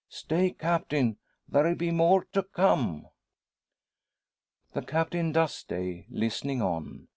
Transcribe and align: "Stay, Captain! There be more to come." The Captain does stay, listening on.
"Stay, 0.09 0.49
Captain! 0.49 1.15
There 1.47 1.75
be 1.75 1.91
more 1.91 2.25
to 2.33 2.41
come." 2.41 3.05
The 4.73 4.81
Captain 4.81 5.31
does 5.31 5.53
stay, 5.53 6.07
listening 6.09 6.59
on. 6.59 7.07